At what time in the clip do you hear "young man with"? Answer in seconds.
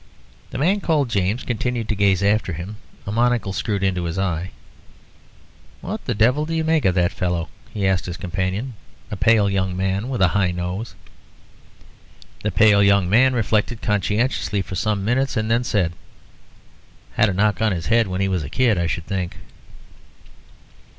9.47-10.19